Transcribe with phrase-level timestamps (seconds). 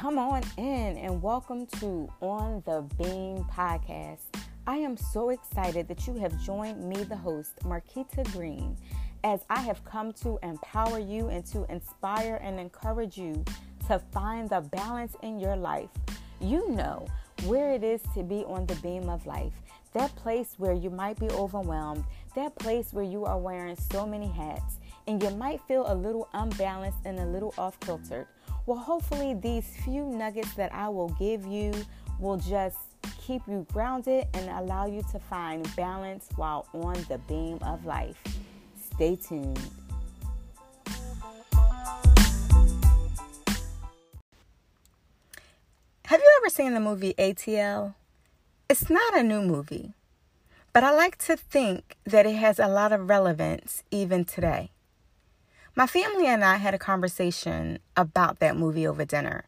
[0.00, 4.22] Come on in and welcome to On the Beam podcast.
[4.66, 8.78] I am so excited that you have joined me, the host, Marquita Green,
[9.24, 13.44] as I have come to empower you and to inspire and encourage you
[13.88, 15.90] to find the balance in your life.
[16.40, 17.06] You know
[17.44, 19.52] where it is to be on the beam of life,
[19.92, 22.04] that place where you might be overwhelmed,
[22.34, 26.30] that place where you are wearing so many hats, and you might feel a little
[26.32, 28.26] unbalanced and a little off kiltered.
[28.66, 31.72] Well, hopefully, these few nuggets that I will give you
[32.18, 32.76] will just
[33.18, 38.16] keep you grounded and allow you to find balance while on the beam of life.
[38.94, 39.58] Stay tuned.
[46.04, 47.94] Have you ever seen the movie ATL?
[48.68, 49.94] It's not a new movie,
[50.72, 54.70] but I like to think that it has a lot of relevance even today.
[55.76, 59.44] My family and I had a conversation about that movie over dinner.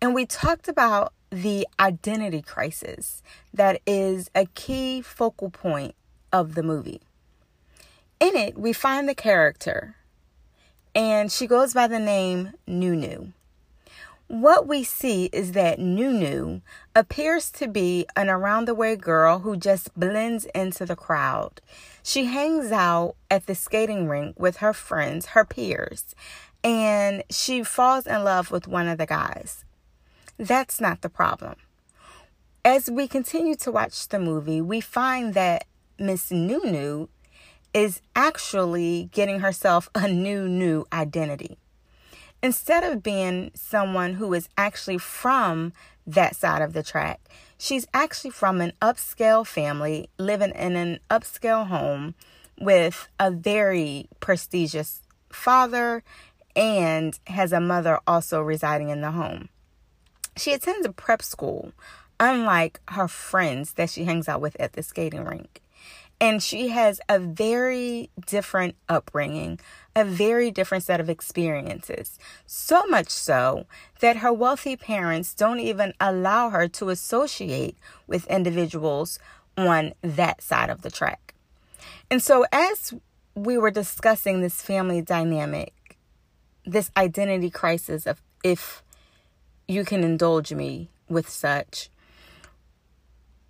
[0.00, 5.94] And we talked about the identity crisis that is a key focal point
[6.32, 7.00] of the movie.
[8.18, 9.96] In it, we find the character,
[10.94, 13.32] and she goes by the name New-New.
[14.30, 16.62] What we see is that New-New
[16.94, 21.60] appears to be an around the way girl who just blends into the crowd.
[22.04, 26.14] She hangs out at the skating rink with her friends, her peers,
[26.62, 29.64] and she falls in love with one of the guys.
[30.36, 31.56] That's not the problem.
[32.64, 35.64] As we continue to watch the movie, we find that
[35.98, 37.08] Miss New-New
[37.74, 41.58] is actually getting herself a new, new identity.
[42.42, 45.72] Instead of being someone who is actually from
[46.06, 47.20] that side of the track,
[47.62, 52.14] She's actually from an upscale family living in an upscale home
[52.58, 56.02] with a very prestigious father
[56.56, 59.50] and has a mother also residing in the home.
[60.38, 61.74] She attends a prep school,
[62.18, 65.60] unlike her friends that she hangs out with at the skating rink.
[66.18, 69.60] And she has a very different upbringing,
[69.96, 72.18] a very different set of experiences.
[72.46, 73.66] So much so
[74.00, 79.18] that her wealthy parents don't even allow her to associate with individuals
[79.56, 81.34] on that side of the track.
[82.10, 82.94] And so, as
[83.34, 85.98] we were discussing this family dynamic,
[86.64, 88.82] this identity crisis of if
[89.68, 91.90] you can indulge me with such,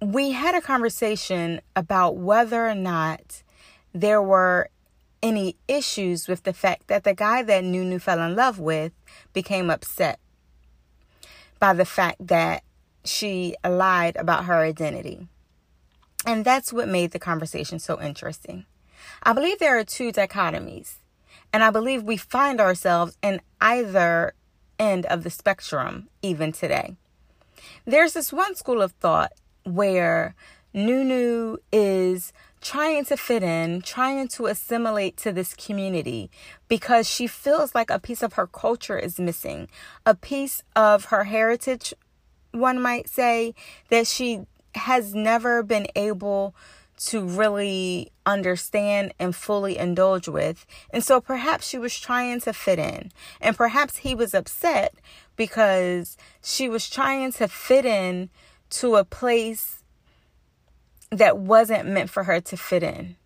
[0.00, 3.42] we had a conversation about whether or not
[3.92, 4.68] there were
[5.22, 8.92] any issues with the fact that the guy that New-New fell in love with
[9.32, 10.18] became upset
[11.58, 12.62] by the fact that
[13.04, 15.28] she lied about her identity.
[16.26, 18.66] And that's what made the conversation so interesting.
[19.22, 20.96] I believe there are two dichotomies,
[21.52, 24.34] and I believe we find ourselves in either
[24.78, 26.96] end of the spectrum even today.
[27.84, 29.32] There's this one school of thought
[29.64, 30.34] where
[30.72, 36.30] New-New is trying to fit in, trying to assimilate to this community
[36.68, 39.68] because she feels like a piece of her culture is missing,
[40.04, 41.94] a piece of her heritage,
[42.52, 43.54] one might say,
[43.88, 44.42] that she
[44.74, 46.54] has never been able
[46.96, 50.66] to really understand and fully indulge with.
[50.90, 53.10] And so perhaps she was trying to fit in.
[53.40, 54.94] And perhaps he was upset
[55.34, 58.28] because she was trying to fit in
[58.70, 59.79] to a place
[61.10, 63.16] that wasn't meant for her to fit in.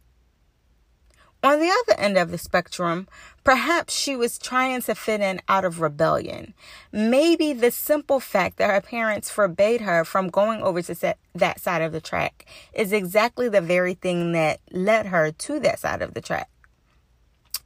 [1.43, 3.07] On the other end of the spectrum,
[3.45, 6.55] perhaps she was trying to fit in out of rebellion.
[6.91, 11.83] Maybe the simple fact that her parents forbade her from going over to that side
[11.83, 16.15] of the track is exactly the very thing that led her to that side of
[16.15, 16.49] the track.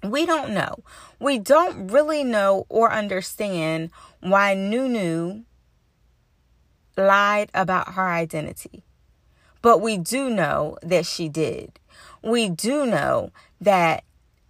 [0.02, 0.82] We don't know.
[1.20, 3.90] We don't really know or understand
[4.20, 5.44] why New-New
[6.96, 8.82] lied about her identity.
[9.68, 11.78] But we do know that she did.
[12.22, 14.02] We do know that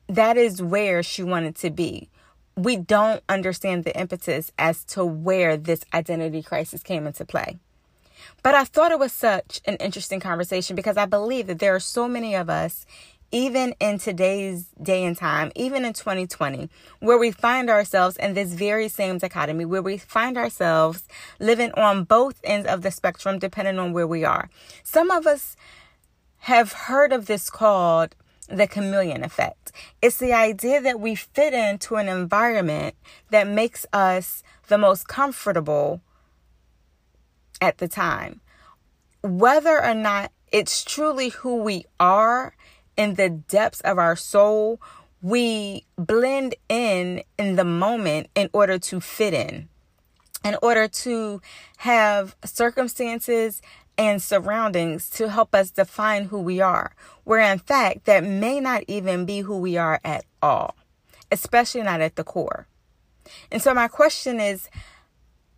[0.06, 2.08] that is where she wanted to be.
[2.54, 7.58] We don't understand the impetus as to where this identity crisis came into play.
[8.44, 11.80] But I thought it was such an interesting conversation because I believe that there are
[11.80, 12.86] so many of us
[13.30, 16.70] even in today's day and time, even in 2020,
[17.00, 21.04] where we find ourselves in this very same dichotomy, where we find ourselves
[21.38, 24.48] living on both ends of the spectrum, depending on where we are.
[24.82, 25.56] Some of us
[26.38, 28.14] have heard of this called
[28.48, 29.72] the chameleon effect.
[30.00, 32.94] It's the idea that we fit into an environment
[33.30, 36.00] that makes us the most comfortable
[37.60, 38.40] at the time.
[39.22, 42.54] Whether or not it's truly who we are
[42.98, 44.82] in the depths of our soul,
[45.22, 49.68] we blend in in the moment in order to fit in.
[50.44, 51.42] in order to
[51.78, 53.60] have circumstances
[53.98, 58.84] and surroundings to help us define who we are, where in fact that may not
[58.86, 60.76] even be who we are at all,
[61.32, 62.68] especially not at the core.
[63.50, 64.70] And so, my question is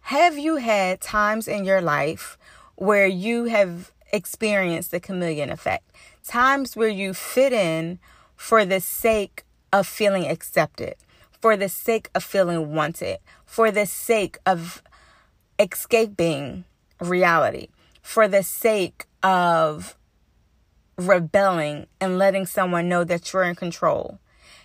[0.00, 2.38] Have you had times in your life
[2.76, 5.84] where you have experienced the chameleon effect?
[6.24, 7.98] Times where you fit in
[8.36, 10.94] for the sake of feeling accepted,
[11.40, 14.82] for the sake of feeling wanted, for the sake of
[15.58, 16.64] escaping
[17.00, 17.68] reality,
[18.02, 19.96] for the sake of
[20.96, 24.18] rebelling and letting someone know that you're in control?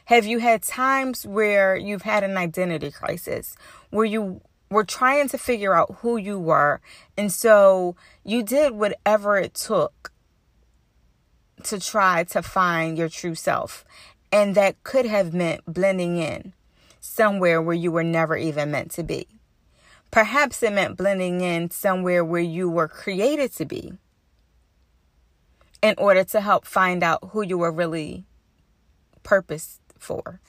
[0.05, 3.55] Have you had times where you've had an identity crisis,
[3.89, 6.81] where you were trying to figure out who you were,
[7.17, 10.11] and so you did whatever it took
[11.65, 13.85] to try to find your true self?
[14.31, 16.53] And that could have meant blending in
[16.99, 19.27] somewhere where you were never even meant to be.
[20.11, 23.93] Perhaps it meant blending in somewhere where you were created to be
[25.81, 28.25] in order to help find out who you were really
[29.23, 30.39] purposed for.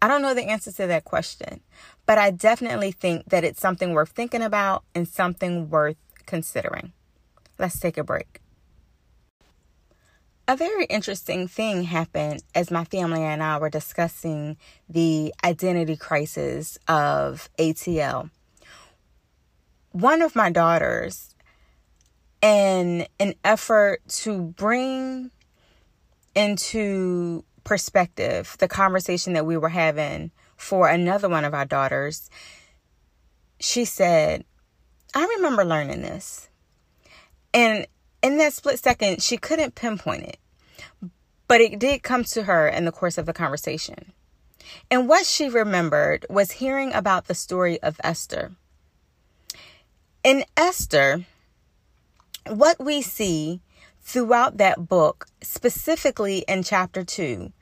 [0.00, 1.60] I don't know the answer to that question,
[2.04, 5.96] but I definitely think that it's something worth thinking about and something worth
[6.26, 6.92] considering.
[7.58, 8.40] Let's take a break.
[10.48, 14.56] A very interesting thing happened as my family and I were discussing
[14.88, 18.30] the identity crisis of ATL.
[19.90, 21.34] One of my daughters,
[22.40, 25.32] in an effort to bring
[26.36, 32.30] into perspective the conversation that we were having for another one of our daughters,
[33.58, 34.44] she said,
[35.12, 36.48] I remember learning this.
[37.52, 37.88] And
[38.22, 40.38] in that split second, she couldn't pinpoint it,
[41.48, 44.12] but it did come to her in the course of the conversation.
[44.90, 48.52] And what she remembered was hearing about the story of Esther.
[50.24, 51.24] In Esther,
[52.48, 53.60] what we see
[54.00, 57.52] throughout that book, specifically in chapter 2,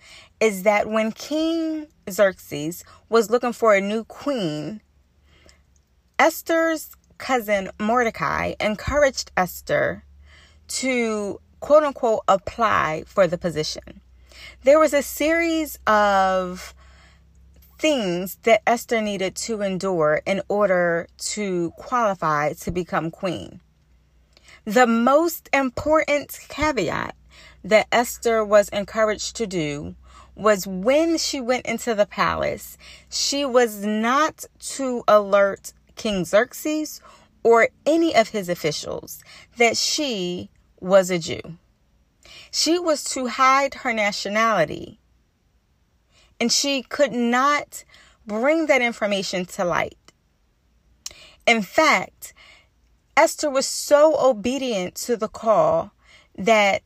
[0.40, 4.80] is that when King Xerxes was looking for a new queen,
[6.18, 10.04] Esther's cousin Mordecai encouraged Esther
[10.80, 14.00] to quote unquote apply for the position.
[14.64, 16.74] There was a series of
[17.78, 23.60] things that Esther needed to endure in order to qualify to become queen.
[24.64, 27.14] The most important caveat
[27.62, 29.94] that Esther was encouraged to do
[30.34, 32.76] was when she went into the palace,
[33.08, 37.00] she was not to alert King Xerxes
[37.42, 39.22] or any of his officials
[39.56, 40.50] that she
[40.84, 41.40] was a Jew.
[42.50, 45.00] She was to hide her nationality,
[46.38, 47.84] and she could not
[48.26, 49.98] bring that information to light.
[51.46, 52.32] In fact,
[53.16, 55.92] Esther was so obedient to the call
[56.36, 56.82] that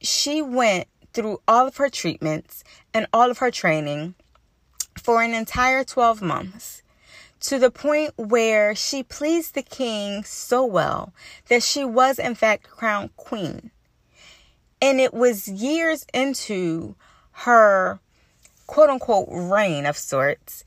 [0.00, 2.64] she went through all of her treatments
[2.94, 4.14] and all of her training
[4.96, 6.81] for an entire 12 months
[7.42, 11.12] to the point where she pleased the king so well
[11.48, 13.70] that she was, in fact, crowned queen.
[14.80, 16.94] And it was years into
[17.32, 18.00] her
[18.66, 20.64] quote unquote reign of sorts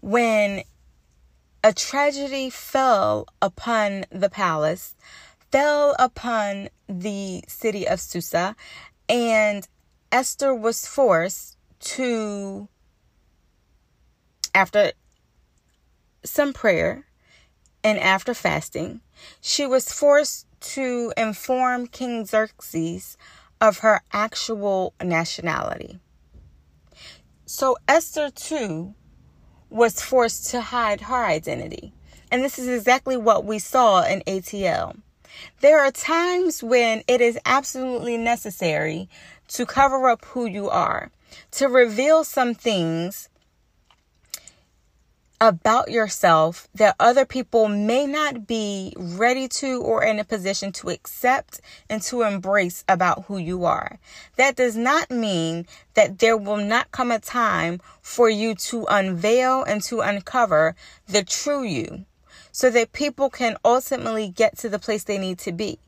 [0.00, 0.62] when
[1.64, 4.94] a tragedy fell upon the palace,
[5.50, 8.54] fell upon the city of Susa,
[9.08, 9.66] and
[10.12, 12.68] Esther was forced to,
[14.54, 14.92] after
[16.28, 17.06] some prayer
[17.84, 19.00] and after fasting,
[19.40, 23.16] she was forced to inform King Xerxes
[23.60, 25.98] of her actual nationality.
[27.46, 28.94] So Esther, too,
[29.70, 31.92] was forced to hide her identity.
[32.30, 35.00] And this is exactly what we saw in ATL.
[35.60, 39.08] There are times when it is absolutely necessary
[39.48, 41.10] to cover up who you are,
[41.52, 43.28] to reveal some things
[45.40, 50.90] about yourself that other people may not be ready to or in a position to
[50.90, 53.98] accept and to embrace about who you are.
[54.36, 59.62] That does not mean that there will not come a time for you to unveil
[59.62, 60.74] and to uncover
[61.06, 62.04] the true you
[62.50, 65.78] so that people can ultimately get to the place they need to be.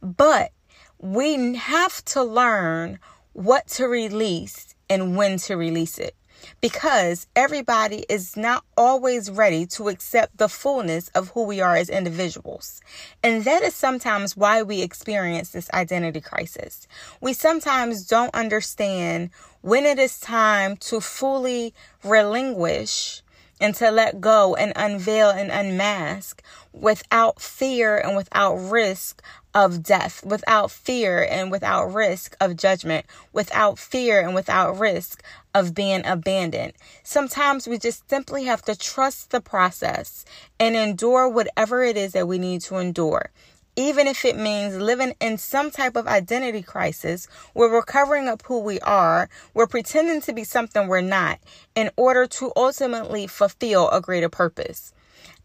[0.00, 0.52] But
[0.98, 2.98] we have to learn
[3.34, 6.14] what to release and when to release it
[6.60, 11.88] because everybody is not always ready to accept the fullness of who we are as
[11.88, 12.80] individuals.
[13.22, 16.86] And that is sometimes why we experience this identity crisis.
[17.20, 19.30] We sometimes don't understand
[19.60, 23.22] when it is time to fully relinquish
[23.60, 26.42] and to let go and unveil and unmask
[26.72, 29.22] without fear and without risk
[29.58, 35.20] of death, without fear and without risk of judgment, without fear and without risk
[35.52, 36.72] of being abandoned.
[37.02, 40.24] Sometimes we just simply have to trust the process
[40.60, 43.30] and endure whatever it is that we need to endure
[43.74, 48.42] even if it means living in some type of identity crisis where we're covering up
[48.44, 51.38] who we are, we're pretending to be something we're not
[51.76, 54.92] in order to ultimately fulfill a greater purpose.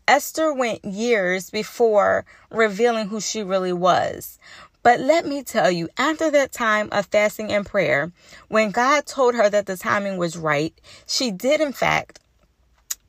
[0.07, 4.37] Esther went years before revealing who she really was.
[4.83, 8.11] But let me tell you, after that time of fasting and prayer,
[8.49, 10.73] when God told her that the timing was right,
[11.07, 12.19] she did, in fact,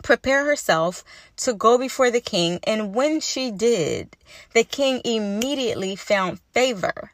[0.05, 1.03] prepare herself
[1.39, 2.61] to go before the king.
[2.65, 4.17] And when she did,
[4.53, 7.11] the king immediately found favor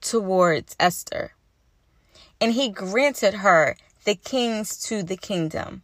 [0.00, 1.32] towards Esther.
[2.40, 5.82] And he granted her the kings to the kingdom.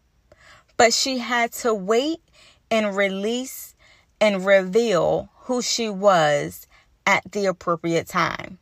[0.76, 2.20] But she had to wait
[2.70, 3.74] and release
[4.20, 6.66] and reveal who she was
[7.06, 8.58] at the appropriate time.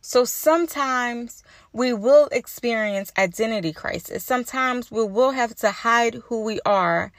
[0.00, 1.42] So sometimes
[1.72, 4.24] we will experience identity crisis.
[4.24, 7.12] Sometimes we will have to hide who we are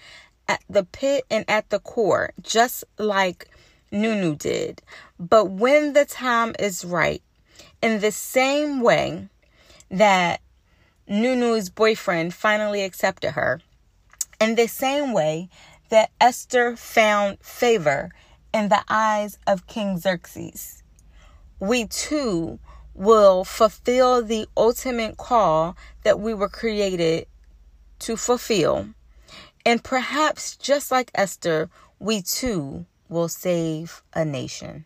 [0.48, 3.50] at the pit and at the core, just like
[3.92, 4.82] New-New did.
[5.20, 7.22] But when the time is right,
[7.82, 9.28] in the same way
[9.92, 10.42] that
[11.08, 13.62] New-New's boyfriend finally accepted her,
[14.40, 15.50] in the same way
[15.90, 18.12] that Esther found favor
[18.54, 20.84] in the eyes of King Xerxes,
[21.60, 22.60] we too
[22.94, 27.28] will fulfill the ultimate call that we were created
[28.00, 28.88] to fulfill.
[29.66, 34.86] And perhaps, just like Esther, we too will save a nation.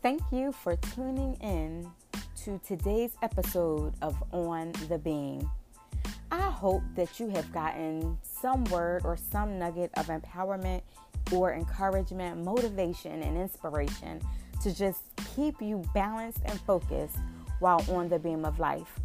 [0.00, 1.90] Thank you for tuning in
[2.44, 5.50] to today's episode of On the Beam.
[6.30, 10.82] I hope that you have gotten some word or some nugget of empowerment
[11.32, 14.20] or encouragement, motivation, and inspiration
[14.62, 15.00] to just
[15.34, 17.18] keep you balanced and focused
[17.58, 19.00] while on the beam of life.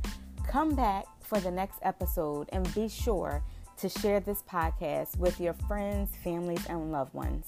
[0.47, 3.41] Come back for the next episode and be sure
[3.77, 7.47] to share this podcast with your friends, families, and loved ones.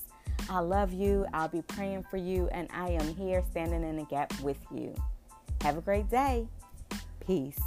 [0.49, 1.25] I love you.
[1.33, 4.93] I'll be praying for you, and I am here standing in the gap with you.
[5.61, 6.47] Have a great day.
[7.25, 7.59] Peace.